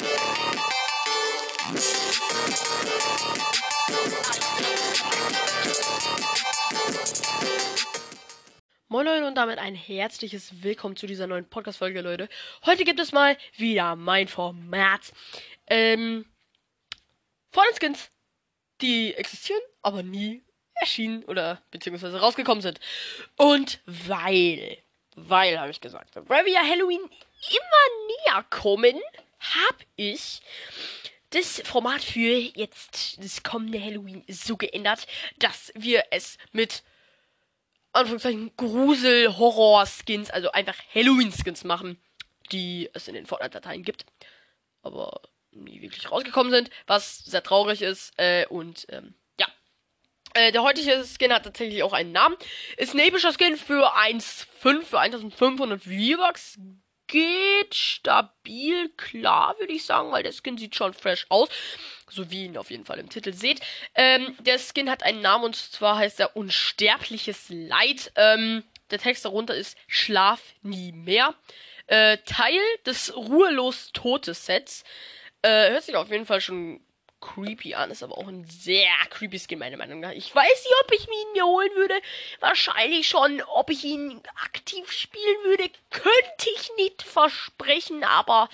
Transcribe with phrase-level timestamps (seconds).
[0.00, 0.06] Moin
[9.04, 12.28] Leute und damit ein herzliches Willkommen zu dieser neuen Podcast-Folge, Leute.
[12.64, 15.12] Heute gibt es mal wieder mein Format.
[15.66, 16.26] Ähm,
[17.76, 18.10] Skins,
[18.80, 20.44] die existieren, aber nie
[20.74, 22.78] erschienen oder beziehungsweise rausgekommen sind.
[23.36, 24.78] Und weil,
[25.16, 29.00] weil habe ich gesagt, weil wir ja Halloween immer näher kommen,
[29.40, 30.40] habe ich
[31.30, 35.06] das Format für jetzt das kommende Halloween so geändert,
[35.38, 36.82] dass wir es mit
[37.92, 41.98] Anführungszeichen Grusel, Horror-Skins, also einfach Halloween-Skins machen,
[42.52, 44.06] die es in den Fortnite-Dateien gibt.
[44.82, 45.20] Aber
[45.50, 48.12] nie wirklich rausgekommen sind, was sehr traurig ist.
[48.18, 49.46] Äh, und ähm, ja.
[50.34, 52.36] Äh, der heutige Skin hat tatsächlich auch einen Namen.
[52.76, 56.58] Ist ein epischer Skin für 1,5, für 1500 V-Bucks
[57.08, 61.48] geht stabil klar, würde ich sagen, weil der Skin sieht schon fresh aus.
[62.10, 63.60] So wie ihn auf jeden Fall im Titel seht.
[63.94, 68.12] Ähm, der Skin hat einen Namen und zwar heißt er Unsterbliches Leid.
[68.14, 71.34] Ähm, der Text darunter ist Schlaf nie mehr.
[71.86, 74.84] Äh, Teil des ruhelos Totes Sets.
[75.42, 76.80] Äh, hört sich auf jeden Fall schon
[77.20, 80.12] creepy an, ist aber auch ein sehr creepy Skin, meiner Meinung nach.
[80.12, 81.94] Ich weiß nicht, ob ich ihn mir holen würde.
[82.40, 83.42] Wahrscheinlich schon.
[83.42, 88.48] Ob ich ihn aktiv spielen würde, könnte ich nicht versprechen, aber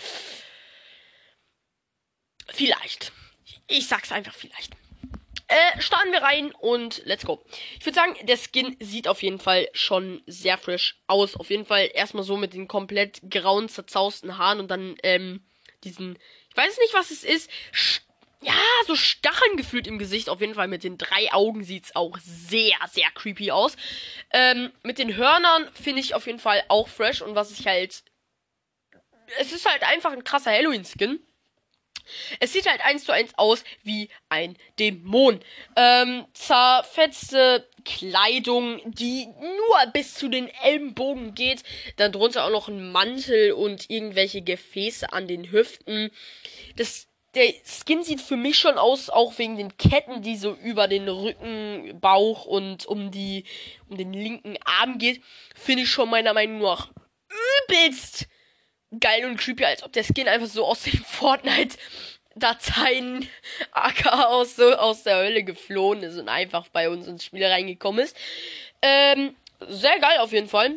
[2.49, 3.13] vielleicht.
[3.67, 4.73] Ich sag's einfach vielleicht.
[5.47, 7.45] Äh, starten wir rein und let's go.
[7.79, 11.37] Ich würde sagen, der Skin sieht auf jeden Fall schon sehr frisch aus.
[11.37, 15.45] Auf jeden Fall erstmal so mit den komplett grauen, zerzausten Haaren und dann, ähm,
[15.85, 16.19] diesen,
[16.49, 17.51] ich weiß nicht, was es ist,
[18.45, 18.55] ja,
[18.87, 20.29] so Stacheln gefühlt im Gesicht.
[20.29, 23.77] Auf jeden Fall mit den drei Augen sieht's auch sehr, sehr creepy aus.
[24.31, 27.23] Ähm, mit den Hörnern finde ich auf jeden Fall auch fresh.
[27.23, 28.05] Und was ich halt.
[29.39, 31.19] Es ist halt einfach ein krasser Halloween-Skin.
[32.39, 35.41] Es sieht halt eins zu eins aus wie ein Dämon.
[35.77, 41.63] Ähm, zerfetzte Kleidung, die nur bis zu den Ellenbogen geht.
[41.97, 46.11] Dann drunter auch noch ein Mantel und irgendwelche Gefäße an den Hüften.
[46.77, 50.89] Das der Skin sieht für mich schon aus, auch wegen den Ketten, die so über
[50.89, 53.45] den Rücken, Bauch und um die,
[53.89, 55.23] um den linken Arm geht,
[55.55, 56.91] finde ich schon meiner Meinung nach
[57.69, 58.27] übelst
[59.01, 61.77] geil und creepy, als ob der Skin einfach so aus den Fortnite
[62.37, 63.29] Dateien
[63.73, 68.05] AK aus, so aus der Hölle geflohen ist und einfach bei uns ins Spiel reingekommen
[68.05, 68.17] ist.
[68.83, 69.37] Ähm,
[69.69, 70.75] sehr geil auf jeden Fall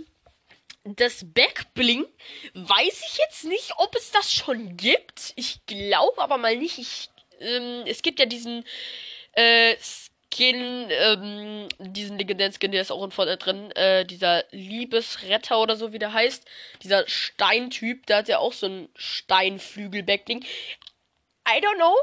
[0.95, 2.05] das Backbling
[2.53, 5.33] weiß ich jetzt nicht, ob es das schon gibt.
[5.35, 6.77] Ich glaube aber mal nicht.
[6.77, 7.09] Ich,
[7.39, 8.63] ähm, es gibt ja diesen
[9.33, 9.75] äh,
[10.33, 13.71] Skin, ähm, diesen legendären Skin, der ist auch in Fortnite drin.
[13.71, 16.45] Äh, dieser Liebesretter oder so wie der heißt.
[16.83, 20.43] Dieser Steintyp, der hat ja auch so einen Steinflügel-Backbling.
[21.47, 21.95] I don't know,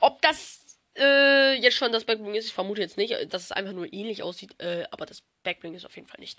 [0.00, 0.65] ob das
[0.98, 2.46] äh, jetzt schon das Backbling ist.
[2.46, 4.54] Ich vermute jetzt nicht, dass es einfach nur ähnlich aussieht.
[4.60, 6.38] Äh, aber das Backbling ist auf jeden Fall nicht.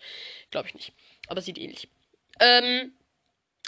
[0.52, 0.94] Glaube ich nicht.
[1.28, 1.88] Aber sieht ähnlich.
[2.40, 2.94] Ähm,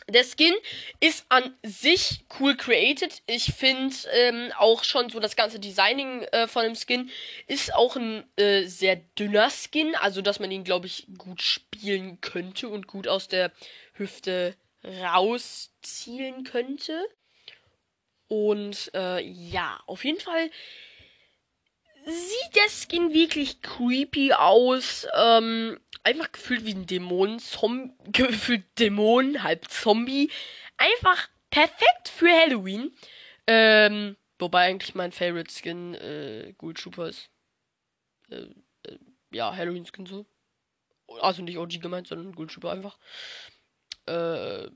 [0.08, 0.54] der Skin
[1.00, 3.22] ist an sich cool created.
[3.28, 7.10] Ich finde ähm, auch schon so das ganze Designing äh, von dem Skin
[7.48, 9.96] ist auch ein äh, sehr dünner Skin.
[9.96, 13.52] Also, dass man ihn, glaube ich, gut spielen könnte und gut aus der
[13.94, 17.06] Hüfte rauszielen könnte.
[18.30, 20.50] Und äh, ja, auf jeden Fall
[22.06, 25.08] sieht der Skin wirklich creepy aus.
[25.16, 30.32] Ähm, einfach gefühlt wie ein Dämon, Zom gefühlt Dämon, halb Zombie.
[30.78, 32.92] Einfach perfekt für Halloween.
[33.48, 37.30] Ähm, wobei eigentlich mein Favorite Skin äh, Ghoul Trooper ist.
[38.30, 38.46] Äh,
[38.84, 39.00] äh,
[39.32, 40.28] ja, Halloween Skin so.
[41.22, 43.00] Also nicht OG gemeint, sondern Ghoul Trooper einfach.
[44.06, 44.70] Äh,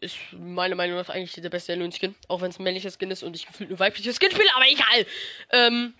[0.00, 2.14] ist meiner Meinung nach eigentlich der beste Halloween-Skin.
[2.28, 4.68] Auch wenn es ein männlicher Skin ist und ich gefühlt nur weibliches Skin spiele, aber
[4.68, 5.06] egal.
[5.50, 5.94] Ähm,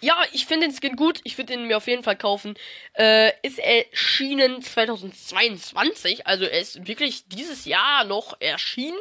[0.00, 1.20] ja, ich finde den Skin gut.
[1.24, 2.54] Ich würde ihn mir auf jeden Fall kaufen.
[2.94, 6.26] Äh, ist erschienen 2022.
[6.26, 8.98] Also er ist wirklich dieses Jahr noch erschienen.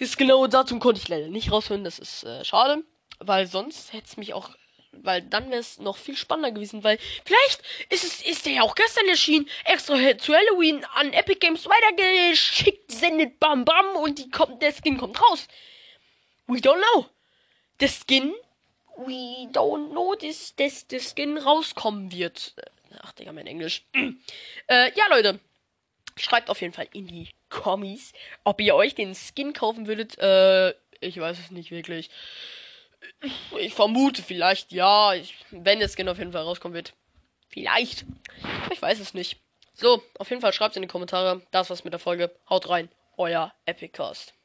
[0.00, 1.84] Das genaue Datum konnte ich leider nicht rausfinden.
[1.84, 2.82] Das ist äh, schade.
[3.20, 4.50] Weil sonst hätte es mich auch
[4.92, 8.62] weil dann wäre es noch viel spannender gewesen, weil vielleicht ist es ist der ja
[8.62, 14.30] auch gestern erschienen, extra zu Halloween an Epic Games weitergeschickt, sendet bam bam und die
[14.30, 15.46] kommt der Skin kommt raus.
[16.46, 17.06] We don't know.
[17.80, 18.34] Der Skin
[19.06, 22.54] we don't know, dass, dass der Skin rauskommen wird.
[23.02, 23.84] Ach, Digga, mein Englisch.
[24.68, 25.40] äh, ja, Leute.
[26.16, 28.12] Schreibt auf jeden Fall in die Kommis,
[28.44, 30.18] ob ihr euch den Skin kaufen würdet.
[30.18, 32.10] Äh, ich weiß es nicht wirklich.
[33.58, 35.14] Ich vermute vielleicht ja.
[35.14, 36.94] Ich, wenn der Skin auf jeden Fall rauskommen wird.
[37.48, 38.04] Vielleicht.
[38.70, 39.40] Ich weiß es nicht.
[39.72, 41.42] So, auf jeden Fall schreibt es in die Kommentare.
[41.50, 42.34] Das war's mit der Folge.
[42.48, 42.88] Haut rein.
[43.16, 44.34] Euer Epicast.